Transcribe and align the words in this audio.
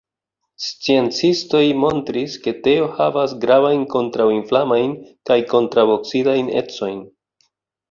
Sciencistoj 0.67 1.61
montris, 1.81 2.37
ke 2.45 2.53
teo 2.69 2.87
havas 2.95 3.37
gravajn 3.45 3.85
kontraŭinflamajn 3.93 4.97
kaj 5.33 5.39
kontraŭoksidajn 5.55 6.53
ecojn. 6.65 7.01